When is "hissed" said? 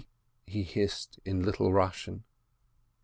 0.63-1.19